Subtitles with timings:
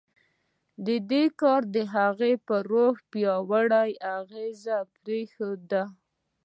[1.09, 4.61] دې کار د هغه پر روح پیاوړی اغېز
[4.99, 5.71] پرېښود